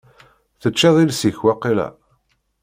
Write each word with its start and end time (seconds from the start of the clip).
Teččiḍ 0.61 0.95
iles-ik 0.99 1.39
waqila? 1.45 1.87